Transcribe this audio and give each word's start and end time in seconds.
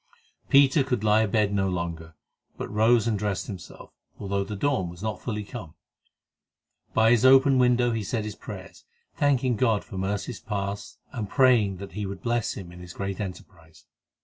Peter 0.49 0.83
could 0.83 1.03
lie 1.03 1.21
abed 1.21 1.53
no 1.53 1.69
longer, 1.69 2.15
but 2.57 2.73
rose 2.73 3.05
and 3.05 3.19
dressed 3.19 3.45
himself, 3.45 3.91
although 4.17 4.43
the 4.43 4.55
dawn 4.55 4.89
was 4.89 5.03
not 5.03 5.21
fully 5.21 5.43
come. 5.43 5.75
By 6.95 7.11
his 7.11 7.23
open 7.23 7.59
window 7.59 7.91
he 7.91 8.03
said 8.03 8.23
his 8.23 8.33
prayers, 8.33 8.83
thanking 9.15 9.55
God 9.55 9.83
for 9.83 9.99
mercies 9.99 10.39
past, 10.39 10.97
and 11.11 11.29
praying 11.29 11.77
that 11.77 11.91
He 11.91 12.07
would 12.07 12.23
bless 12.23 12.55
him 12.57 12.71
in 12.71 12.79
his 12.79 12.93
great 12.93 13.19
emprise. 13.21 13.85